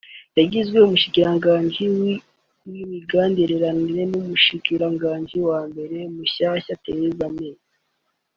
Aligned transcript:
yagizwe 0.39 0.77
umushikiranganji 0.81 1.83
w'imigenderanire 2.71 4.03
n'umushikiranganji 4.11 5.37
wa 5.47 5.59
mbere 5.69 5.97
mushasha 6.15 6.73
Theresa 6.83 7.25
May 7.35 7.55